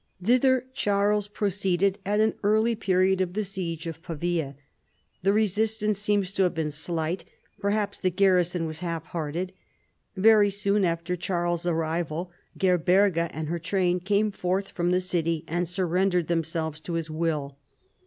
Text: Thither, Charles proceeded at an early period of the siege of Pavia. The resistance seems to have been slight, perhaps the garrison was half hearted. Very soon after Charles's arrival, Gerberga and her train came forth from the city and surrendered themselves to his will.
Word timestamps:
Thither, 0.19 0.65
Charles 0.73 1.27
proceeded 1.27 1.99
at 2.07 2.19
an 2.19 2.33
early 2.41 2.73
period 2.73 3.21
of 3.21 3.33
the 3.33 3.43
siege 3.43 3.85
of 3.85 4.01
Pavia. 4.01 4.55
The 5.21 5.31
resistance 5.31 5.99
seems 5.99 6.33
to 6.33 6.41
have 6.41 6.55
been 6.55 6.71
slight, 6.71 7.23
perhaps 7.59 7.99
the 7.99 8.09
garrison 8.09 8.65
was 8.65 8.79
half 8.79 9.05
hearted. 9.05 9.53
Very 10.17 10.49
soon 10.49 10.83
after 10.85 11.15
Charles's 11.15 11.67
arrival, 11.67 12.31
Gerberga 12.57 13.29
and 13.31 13.47
her 13.49 13.59
train 13.59 13.99
came 13.99 14.31
forth 14.31 14.69
from 14.69 14.89
the 14.89 15.01
city 15.01 15.45
and 15.47 15.67
surrendered 15.67 16.29
themselves 16.29 16.81
to 16.81 16.93
his 16.93 17.11
will. 17.11 17.59